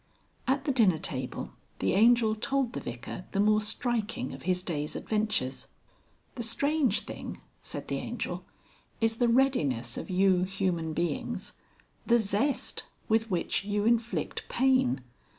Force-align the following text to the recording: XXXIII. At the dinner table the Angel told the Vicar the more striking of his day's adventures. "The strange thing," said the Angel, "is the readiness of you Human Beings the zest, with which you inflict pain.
XXXIII. 0.47 0.53
At 0.55 0.63
the 0.65 0.71
dinner 0.71 0.97
table 0.97 1.51
the 1.77 1.93
Angel 1.93 2.33
told 2.33 2.73
the 2.73 2.79
Vicar 2.79 3.25
the 3.33 3.39
more 3.39 3.61
striking 3.61 4.33
of 4.33 4.41
his 4.49 4.63
day's 4.63 4.95
adventures. 4.95 5.67
"The 6.33 6.41
strange 6.41 7.01
thing," 7.01 7.39
said 7.61 7.87
the 7.87 7.97
Angel, 7.97 8.43
"is 8.99 9.17
the 9.17 9.29
readiness 9.29 9.97
of 9.99 10.09
you 10.09 10.41
Human 10.41 10.93
Beings 10.93 11.53
the 12.07 12.17
zest, 12.17 12.85
with 13.07 13.29
which 13.29 13.63
you 13.63 13.85
inflict 13.85 14.49
pain. 14.49 15.01